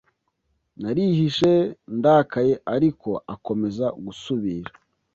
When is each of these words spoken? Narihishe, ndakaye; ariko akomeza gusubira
Narihishe, 0.81 1.51
ndakaye; 1.97 2.53
ariko 2.75 3.09
akomeza 3.33 3.85
gusubira 4.03 4.71